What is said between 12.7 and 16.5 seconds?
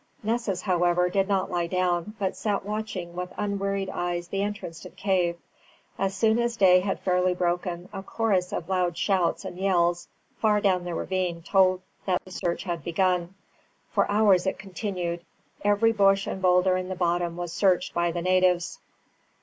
begun. For hours it continued. Every bush and